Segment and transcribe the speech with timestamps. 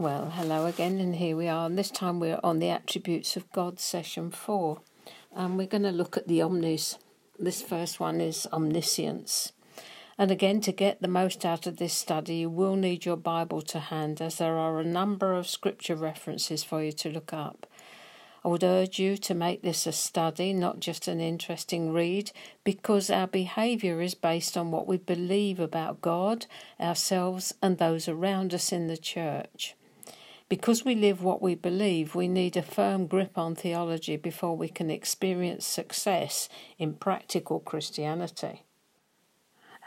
[0.00, 1.66] Well, hello again, and here we are.
[1.66, 4.80] And this time we're on the attributes of God, session four.
[5.36, 6.96] And we're going to look at the omnis.
[7.38, 9.52] This first one is omniscience.
[10.16, 13.60] And again, to get the most out of this study, you will need your Bible
[13.60, 17.66] to hand, as there are a number of scripture references for you to look up.
[18.42, 22.32] I would urge you to make this a study, not just an interesting read,
[22.64, 26.46] because our behaviour is based on what we believe about God,
[26.80, 29.74] ourselves, and those around us in the church.
[30.50, 34.68] Because we live what we believe, we need a firm grip on theology before we
[34.68, 38.64] can experience success in practical Christianity.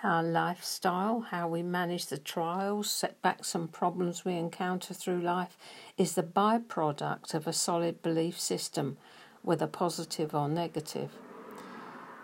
[0.04, 5.58] Our lifestyle, how we manage the trials, setbacks, and problems we encounter through life
[5.98, 8.96] is the byproduct of a solid belief system,
[9.42, 11.12] whether positive or negative.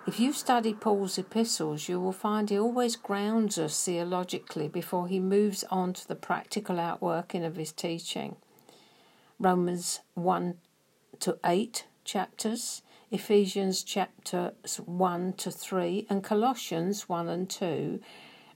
[0.09, 5.19] If you study Paul's epistles, you will find he always grounds us theologically before he
[5.19, 8.35] moves on to the practical outworking of his teaching.
[9.37, 10.55] Romans 1
[11.19, 18.01] to 8 chapters, Ephesians chapters 1 to 3, and Colossians 1 and 2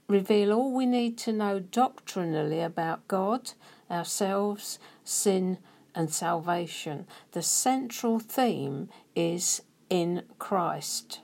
[0.08, 3.52] reveal all we need to know doctrinally about God,
[3.88, 5.58] ourselves, sin,
[5.94, 7.06] and salvation.
[7.30, 11.20] The central theme is in Christ.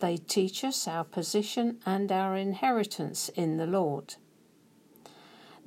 [0.00, 4.14] They teach us our position and our inheritance in the Lord.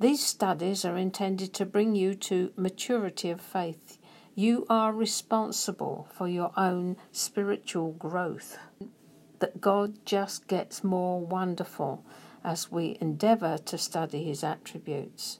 [0.00, 3.98] These studies are intended to bring you to maturity of faith.
[4.34, 8.58] You are responsible for your own spiritual growth.
[9.38, 12.04] That God just gets more wonderful
[12.42, 15.38] as we endeavour to study His attributes.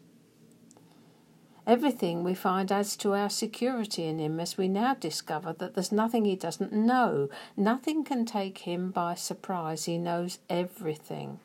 [1.65, 5.93] Everything we find adds to our security in Him as we now discover that there's
[5.93, 7.29] nothing He doesn't know.
[7.57, 9.85] Nothing can take Him by surprise.
[9.85, 11.39] He knows everything.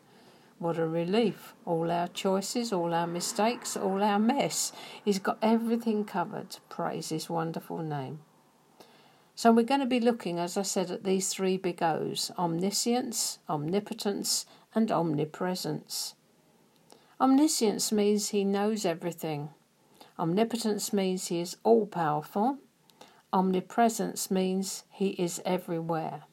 [0.57, 1.53] What a relief.
[1.65, 4.71] All our choices, all our mistakes, all our mess.
[5.05, 6.57] He's got everything covered.
[6.67, 8.21] Praise His wonderful name.
[9.35, 13.37] So we're going to be looking, as I said, at these three big O's omniscience,
[13.47, 16.15] omnipotence, and omnipresence.
[17.21, 19.49] Omniscience means He knows everything.
[20.19, 22.57] Omnipotence means he is all powerful.
[23.31, 26.23] Omnipresence means he is everywhere.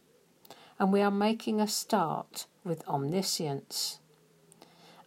[0.79, 4.01] And we are making a start with omniscience.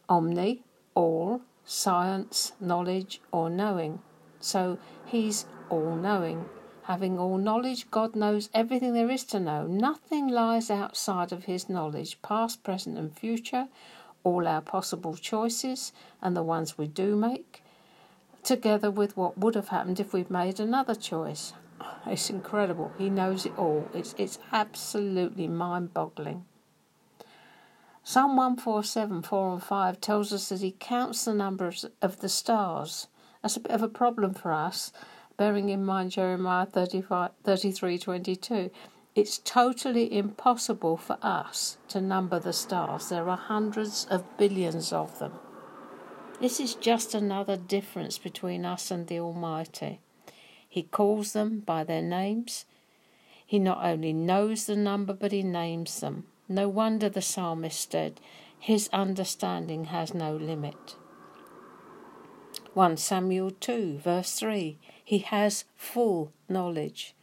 [0.07, 3.99] Omni, all, science, knowledge, or knowing.
[4.39, 6.45] So he's all knowing.
[6.83, 9.65] Having all knowledge, God knows everything there is to know.
[9.65, 13.69] Nothing lies outside of his knowledge, past, present, and future,
[14.23, 17.63] all our possible choices and the ones we do make
[18.47, 21.51] together with what would have happened if we'd made another choice.
[22.05, 22.93] It's incredible.
[22.97, 23.89] He knows it all.
[23.93, 26.45] It's, it's absolutely mind boggling.
[28.03, 33.07] Psalm 147, 4 and 5 tells us that he counts the numbers of the stars.
[33.41, 34.93] That's a bit of a problem for us,
[35.35, 38.71] bearing in mind Jeremiah 35, 33 22.
[39.13, 43.09] It's totally impossible for us to number the stars.
[43.09, 45.33] There are hundreds of billions of them.
[46.39, 49.99] This is just another difference between us and the Almighty.
[50.69, 52.65] He calls them by their names.
[53.43, 56.27] He not only knows the number, but he names them.
[56.47, 58.21] No wonder the psalmist said,
[58.59, 60.95] His understanding has no limit.
[62.75, 67.15] 1 Samuel 2, verse 3 He has full knowledge.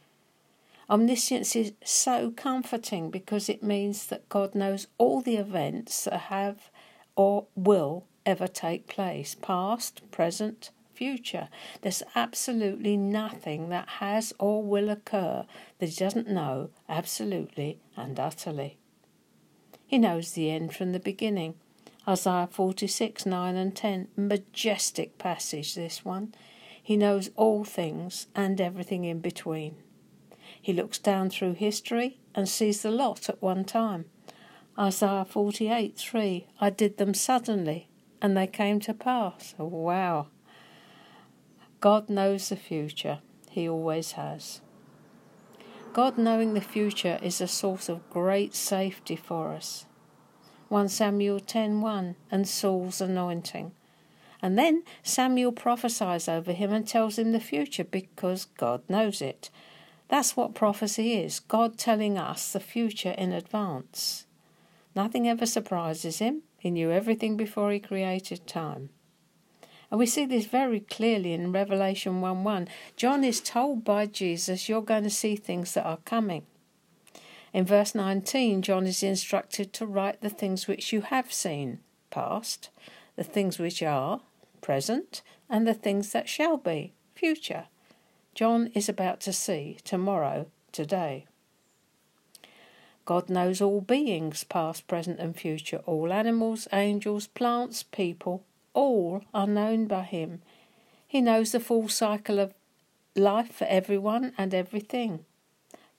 [0.89, 6.69] Omniscience is so comforting because it means that God knows all the events that have
[7.15, 11.49] or will ever take place past, present, future.
[11.81, 15.45] There's absolutely nothing that has or will occur
[15.79, 18.77] that he doesn't know absolutely and utterly.
[19.85, 21.55] He knows the end from the beginning.
[22.07, 24.07] Isaiah 46 9 and 10.
[24.15, 26.33] Majestic passage, this one.
[26.81, 29.75] He knows all things and everything in between.
[30.61, 34.05] He looks down through history and sees the lot at one time.
[34.77, 36.47] Isaiah 48 3.
[36.59, 37.89] I did them suddenly
[38.21, 39.53] and they came to pass.
[39.57, 40.27] Wow.
[41.79, 43.19] God knows the future,
[43.49, 44.61] He always has.
[45.93, 49.85] God knowing the future is a source of great safety for us.
[50.67, 53.71] 1 Samuel 10:1 and Saul's anointing.
[54.41, 59.49] And then Samuel prophesies over him and tells him the future because God knows it.
[60.07, 64.25] That's what prophecy is God telling us the future in advance.
[64.95, 66.43] Nothing ever surprises him.
[66.65, 68.89] He knew everything before he created time.
[69.91, 72.67] And we see this very clearly in Revelation 1 1.
[72.95, 76.47] John is told by Jesus, You're going to see things that are coming.
[77.53, 82.71] In verse 19, John is instructed to write the things which you have seen, past,
[83.15, 84.21] the things which are,
[84.61, 87.65] present, and the things that shall be, future.
[88.33, 91.27] John is about to see tomorrow, today.
[93.05, 95.81] God knows all beings, past, present, and future.
[95.85, 98.43] All animals, angels, plants, people,
[98.73, 100.41] all are known by Him.
[101.07, 102.53] He knows the full cycle of
[103.15, 105.25] life for everyone and everything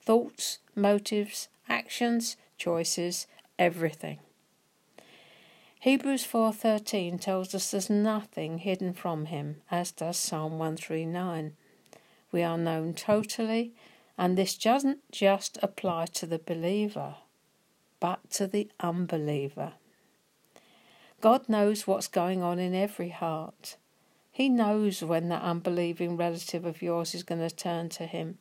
[0.01, 3.27] thoughts, motives, actions, choices,
[3.59, 4.19] everything.
[5.81, 11.55] Hebrews 4:13 tells us there's nothing hidden from him as does Psalm 139.
[12.31, 13.73] We are known totally
[14.17, 17.15] and this doesn't just apply to the believer
[17.99, 19.73] but to the unbeliever.
[21.21, 23.77] God knows what's going on in every heart.
[24.31, 28.37] He knows when that unbelieving relative of yours is going to turn to Him.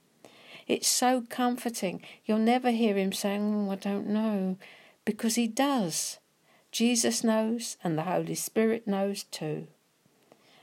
[0.67, 2.02] It's so comforting.
[2.26, 4.58] You'll never hear Him saying, oh, I don't know,
[5.05, 6.19] because He does.
[6.70, 9.69] Jesus knows, and the Holy Spirit knows too.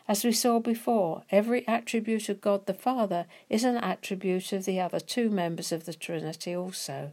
[0.08, 4.80] As we saw before, every attribute of God the Father is an attribute of the
[4.80, 7.12] other two members of the Trinity also.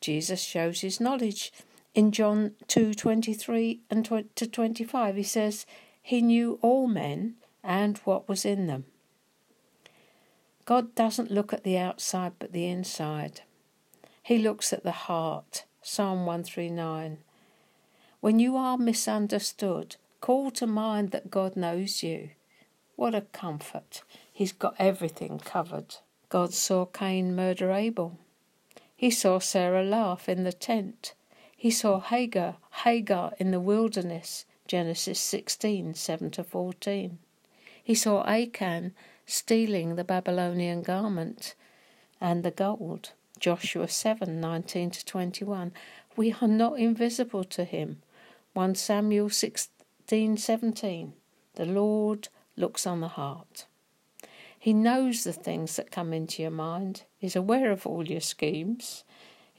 [0.00, 1.52] Jesus shows his knowledge
[1.94, 4.04] in John 2:23 and
[4.36, 5.16] to 25.
[5.16, 5.66] He says,
[6.08, 8.86] he knew all men and what was in them.
[10.64, 13.42] God doesn't look at the outside but the inside.
[14.22, 15.64] He looks at the heart.
[15.82, 17.18] Psalm 139.
[18.20, 22.30] When you are misunderstood, call to mind that God knows you.
[22.96, 24.02] What a comfort.
[24.32, 25.96] He's got everything covered.
[26.28, 28.18] God saw Cain murder Abel.
[28.96, 31.14] He saw Sarah laugh in the tent.
[31.56, 34.44] He saw Hagar, Hagar in the wilderness.
[34.68, 37.18] Genesis 16 7 to 14.
[37.82, 38.92] He saw Achan
[39.24, 41.54] stealing the Babylonian garment
[42.20, 43.12] and the gold.
[43.40, 45.72] Joshua 7 19 to 21.
[46.16, 48.02] We are not invisible to him.
[48.52, 49.77] 1 Samuel 16
[50.10, 51.12] 17.
[51.56, 53.66] The Lord looks on the heart.
[54.58, 59.04] He knows the things that come into your mind, is aware of all your schemes.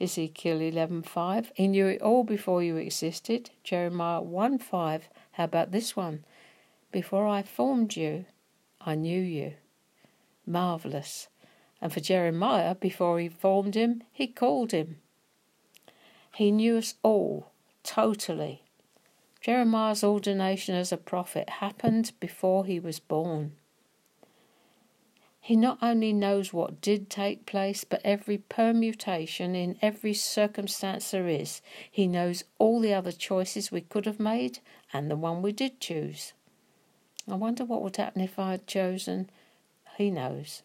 [0.00, 1.52] Ezekiel 11:5.
[1.54, 3.50] He knew it all before you existed.
[3.62, 5.08] Jeremiah 1:5.
[5.32, 6.24] How about this one?
[6.90, 8.24] Before I formed you,
[8.80, 9.54] I knew you.
[10.46, 11.28] Marvelous.
[11.80, 15.00] And for Jeremiah, before he formed him, he called him.
[16.34, 17.52] He knew us all,
[17.84, 18.64] totally.
[19.40, 23.52] Jeremiah's ordination as a prophet happened before he was born.
[25.40, 31.26] He not only knows what did take place, but every permutation in every circumstance there
[31.26, 31.62] is.
[31.90, 34.58] He knows all the other choices we could have made
[34.92, 36.34] and the one we did choose.
[37.26, 39.30] I wonder what would happen if I had chosen.
[39.96, 40.62] He knows.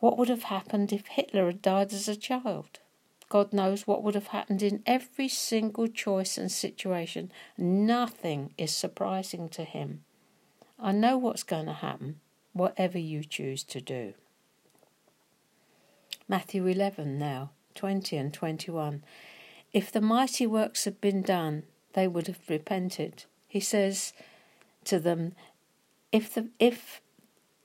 [0.00, 2.80] What would have happened if Hitler had died as a child?
[3.34, 7.32] God knows what would have happened in every single choice and situation.
[7.58, 10.04] Nothing is surprising to Him.
[10.78, 12.20] I know what's going to happen
[12.52, 14.14] whatever you choose to do.
[16.28, 19.02] Matthew 11 now, 20 and 21.
[19.72, 21.64] If the mighty works had been done,
[21.94, 23.24] they would have repented.
[23.48, 24.12] He says
[24.84, 25.34] to them,
[26.12, 27.00] if the if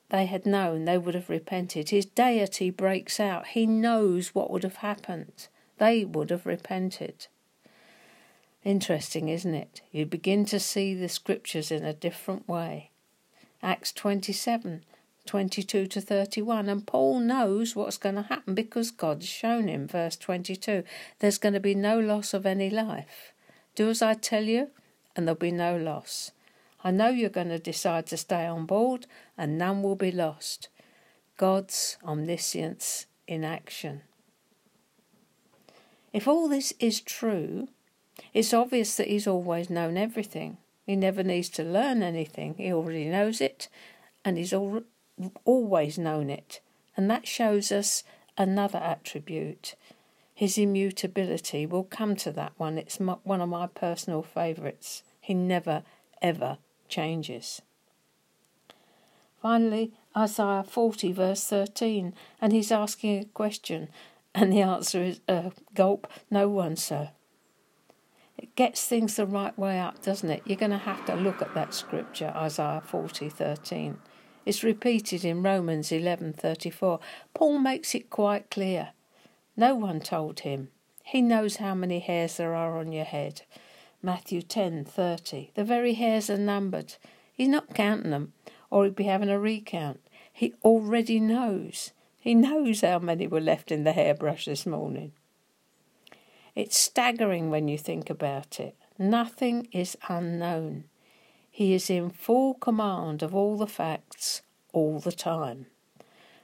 [0.09, 1.91] they had known, they would have repented.
[1.91, 3.49] His deity breaks out.
[3.49, 5.47] He knows what would have happened.
[5.79, 7.27] They would have repented.
[8.63, 9.81] Interesting, isn't it?
[9.91, 12.91] You begin to see the scriptures in a different way.
[13.63, 14.83] Acts 27
[15.25, 16.69] 22 to 31.
[16.69, 19.87] And Paul knows what's going to happen because God's shown him.
[19.87, 20.83] Verse 22
[21.19, 23.31] There's going to be no loss of any life.
[23.75, 24.69] Do as I tell you,
[25.15, 26.31] and there'll be no loss.
[26.83, 29.05] I know you're going to decide to stay on board,
[29.37, 30.67] and none will be lost.
[31.37, 34.01] God's omniscience in action.
[36.13, 37.67] If all this is true,
[38.33, 40.57] it's obvious that He's always known everything.
[40.85, 42.55] He never needs to learn anything.
[42.57, 43.67] He already knows it
[44.25, 44.83] and he's al-
[45.45, 46.61] always known it.
[46.97, 48.03] And that shows us
[48.37, 49.75] another attribute.
[50.33, 51.65] His immutability.
[51.65, 52.77] We'll come to that one.
[52.77, 55.03] It's one of my personal favourites.
[55.21, 55.83] He never,
[56.21, 57.61] ever changes.
[59.41, 63.89] Finally, Isaiah 40, verse 13, and he's asking a question,
[64.35, 67.11] and the answer is uh, gulp, no one, sir.
[68.37, 70.43] It gets things the right way up, doesn't it?
[70.45, 73.97] You're going to have to look at that scripture, Isaiah 40:13.
[74.45, 76.99] It's repeated in Romans 11:34.
[77.33, 78.93] Paul makes it quite clear.
[79.57, 80.69] No one told him.
[81.03, 83.41] He knows how many hairs there are on your head.
[84.01, 85.53] Matthew 10:30.
[85.55, 86.95] The very hairs are numbered.
[87.33, 88.33] He's not counting them,
[88.69, 89.99] or he'd be having a recount.
[90.31, 91.91] He already knows.
[92.19, 95.13] He knows how many were left in the hairbrush this morning.
[96.53, 98.75] It's staggering when you think about it.
[98.97, 100.83] Nothing is unknown.
[101.49, 104.41] He is in full command of all the facts
[104.73, 105.67] all the time.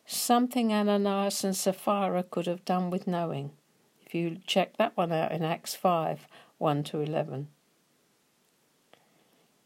[0.06, 3.52] Something Ananias and Sapphira could have done with knowing.
[4.06, 6.28] If you check that one out in Acts 5
[6.58, 7.50] 1 to 11.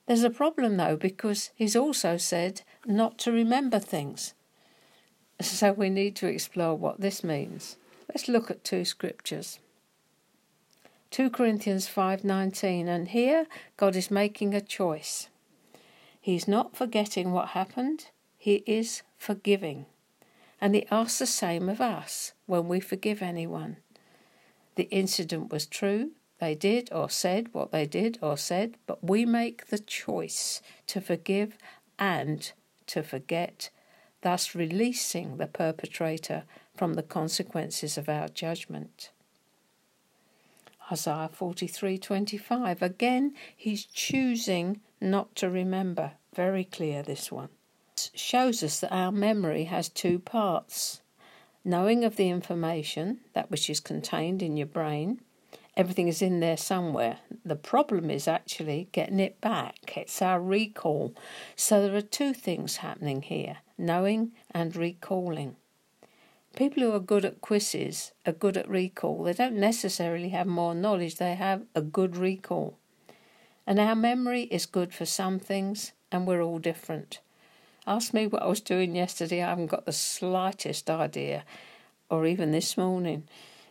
[0.08, 4.34] There's a problem though, because he's also said not to remember things.
[5.42, 7.78] So we need to explore what this means.
[8.10, 9.60] Let's look at two scriptures.
[11.12, 15.30] 2 Corinthians 5:19 and here God is making a choice.
[16.22, 19.86] He's not forgetting what happened, he is forgiving.
[20.62, 23.78] And he asks the same of us when we forgive anyone.
[24.76, 29.26] The incident was true, they did or said what they did or said, but we
[29.26, 31.58] make the choice to forgive
[31.98, 32.52] and
[32.88, 33.70] to forget,
[34.22, 36.44] thus releasing the perpetrator
[36.76, 39.12] from the consequences of our judgment.
[40.92, 46.14] Isaiah 43:25 again he's choosing not to remember.
[46.34, 47.50] Very clear this one.
[48.14, 51.02] Shows us that our memory has two parts.
[51.64, 55.22] Knowing of the information that which is contained in your brain
[55.78, 57.20] everything is in there somewhere.
[57.46, 59.96] The problem is actually getting it back.
[59.96, 61.16] It's our recall.
[61.56, 65.56] So there are two things happening here knowing and recalling
[66.56, 69.24] People who are good at quizzes are good at recall.
[69.24, 72.78] They don't necessarily have more knowledge, they have a good recall.
[73.66, 77.20] And our memory is good for some things, and we're all different.
[77.86, 81.46] Ask me what I was doing yesterday, I haven't got the slightest idea,
[82.10, 83.24] or even this morning.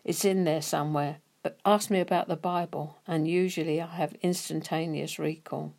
[0.05, 1.17] It's in there somewhere.
[1.43, 5.75] But ask me about the Bible, and usually I have instantaneous recall.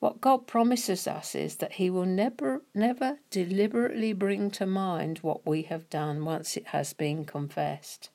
[0.00, 5.46] What God promises us is that He will never, never deliberately bring to mind what
[5.46, 8.10] we have done once it has been confessed.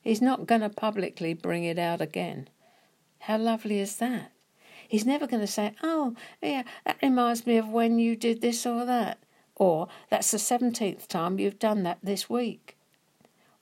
[0.00, 2.48] He's not going to publicly bring it out again.
[3.20, 4.32] How lovely is that?
[4.88, 8.64] He's never going to say, Oh, yeah, that reminds me of when you did this
[8.66, 9.18] or that.
[9.54, 12.76] Or, That's the 17th time you've done that this week.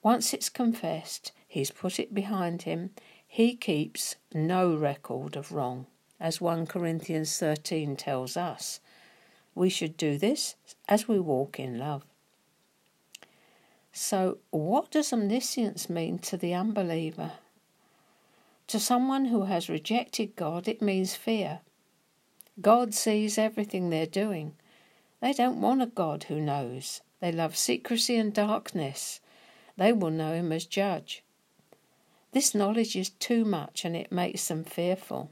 [0.02, 2.90] Once it's confessed, he's put it behind him.
[3.26, 5.87] He keeps no record of wrong
[6.26, 8.80] as 1 Corinthians 13 tells us.
[9.54, 10.56] We should do this
[10.88, 12.02] as we walk in love.
[13.92, 17.35] So, what does omniscience mean to the unbeliever?
[18.66, 21.61] To someone who has rejected God, it means fear.
[22.61, 24.56] God sees everything they're doing.
[25.21, 27.02] They don't want a God who knows.
[27.21, 29.21] They love secrecy and darkness.
[29.76, 31.23] They will know Him as judge.
[32.33, 35.30] This knowledge is too much and it makes them fearful.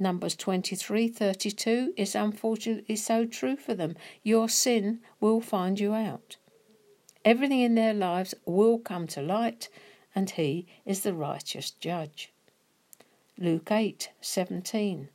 [0.00, 3.96] Numbers 23:32 is unfortunately so true for them.
[4.22, 6.38] Your sin will find you out.
[7.22, 9.68] Everything in their lives will come to light,
[10.14, 12.32] and he is the righteous judge.
[13.36, 15.08] Luke 8:17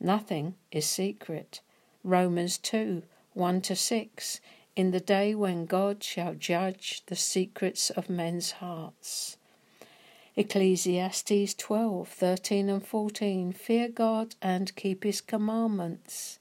[0.00, 1.60] Nothing is secret.
[2.02, 4.40] Romans 2 1 to 6
[4.74, 9.35] In the day when God shall judge the secrets of men's hearts.
[10.38, 13.52] Ecclesiastes 12, 13 and 14.
[13.52, 16.38] Fear God and keep his commandments.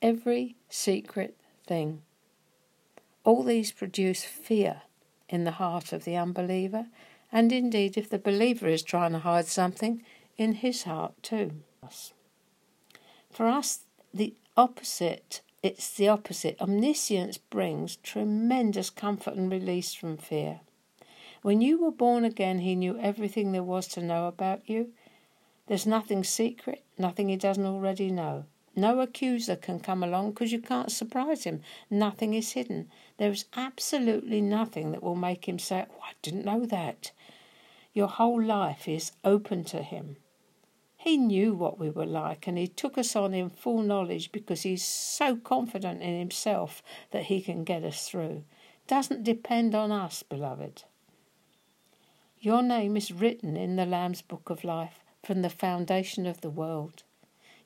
[0.00, 2.00] Every secret thing.
[3.22, 4.82] All these produce fear
[5.28, 6.86] in the heart of the unbeliever,
[7.30, 10.02] and indeed, if the believer is trying to hide something,
[10.38, 11.50] in his heart too.
[13.30, 13.80] For us,
[14.12, 16.60] the opposite, it's the opposite.
[16.60, 20.60] Omniscience brings tremendous comfort and release from fear.
[21.44, 24.94] When you were born again, He knew everything there was to know about you.
[25.66, 28.46] There's nothing secret, nothing He doesn't already know.
[28.74, 31.60] No accuser can come along because you can't surprise him.
[31.90, 32.88] Nothing is hidden.
[33.18, 37.12] There is absolutely nothing that will make him say, oh, I didn't know that.
[37.92, 40.16] Your whole life is open to him.
[40.96, 44.62] He knew what we were like and he took us on in full knowledge because
[44.62, 48.44] he's so confident in himself that he can get us through.
[48.86, 50.84] Doesn't depend on us, beloved.
[52.44, 56.50] Your name is written in the Lamb's Book of Life from the foundation of the
[56.50, 57.02] world.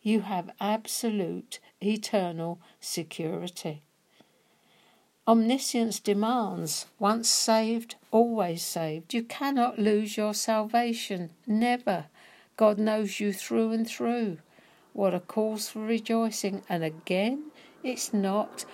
[0.03, 3.83] You have absolute, eternal security.
[5.27, 9.13] Omniscience demands once saved, always saved.
[9.13, 11.31] You cannot lose your salvation.
[11.45, 12.05] Never.
[12.57, 14.39] God knows you through and through.
[14.93, 16.63] What a cause for rejoicing.
[16.69, 17.51] And again,
[17.83, 18.65] it's not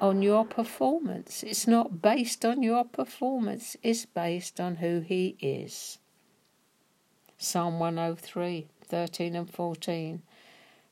[0.00, 1.42] on your performance.
[1.42, 5.98] It's not based on your performance, it's based on who He is.
[7.36, 10.22] Psalm 103, 13 and 14.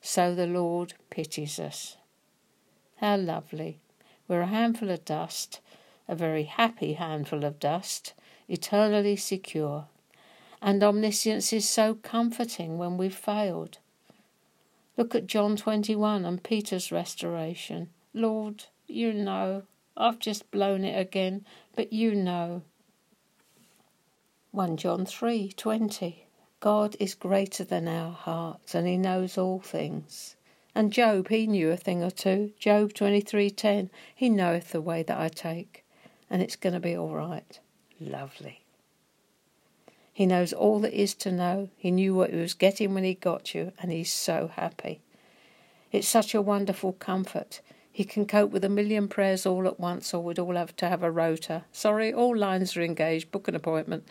[0.01, 1.97] So the Lord pities us.
[2.97, 3.79] How lovely.
[4.27, 5.59] We're a handful of dust,
[6.07, 8.13] a very happy handful of dust,
[8.47, 9.87] eternally secure.
[10.61, 13.77] And omniscience is so comforting when we've failed.
[14.97, 17.89] Look at John 21 and Peter's restoration.
[18.13, 19.63] Lord, you know.
[19.95, 22.61] I've just blown it again, but you know.
[24.51, 26.23] 1 John 3:20
[26.59, 30.35] God is greater than our hearts and he knows all things.
[30.73, 32.53] And Job, he knew a thing or two.
[32.59, 35.83] Job 23:10, he knoweth the way that I take,
[36.29, 37.59] and it's going to be all right.
[37.99, 38.61] Lovely.
[40.13, 41.69] He knows all that is to know.
[41.77, 45.01] He knew what he was getting when he got you, and he's so happy.
[45.91, 47.61] It's such a wonderful comfort.
[47.97, 50.87] He can cope with a million prayers all at once, or we'd all have to
[50.87, 51.63] have a rota.
[51.71, 53.31] Sorry, all lines are engaged.
[53.31, 54.07] Book an appointment.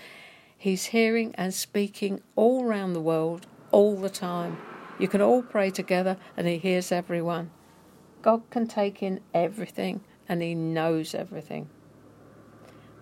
[0.58, 4.58] He's hearing and speaking all round the world all the time.
[4.98, 7.52] You can all pray together, and He hears everyone.
[8.22, 11.70] God can take in everything, and He knows everything.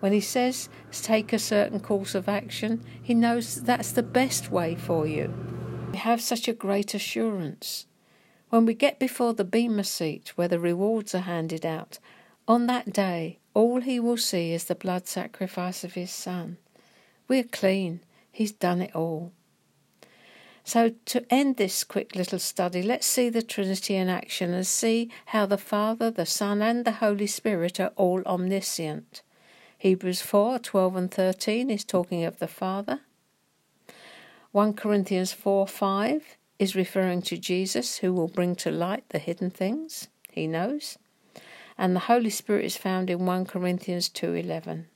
[0.01, 4.75] When He says take a certain course of action, He knows that's the best way
[4.75, 5.33] for you.
[5.91, 7.87] We have such a great assurance.
[8.55, 11.99] When we get before the Bema seat where the rewards are handed out,
[12.47, 16.55] on that day all He will see is the blood sacrifice of His Son.
[17.27, 17.99] We're clean.
[18.31, 19.33] He's done it all.
[20.63, 25.11] So, to end this quick little study, let's see the Trinity in action and see
[25.25, 29.21] how the Father, the Son, and the Holy Spirit are all omniscient.
[29.79, 33.01] Hebrews 4 12 and 13 is talking of the Father.
[34.53, 39.49] 1 Corinthians 4 5 is referring to Jesus, who will bring to light the hidden
[39.49, 40.07] things.
[40.31, 40.97] He knows.
[41.77, 44.87] And the Holy Spirit is found in 1 Corinthians 2 11.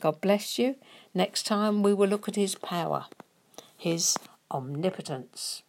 [0.00, 0.76] God bless you.
[1.14, 3.06] Next time we will look at his power,
[3.76, 4.16] his
[4.50, 5.62] omnipotence.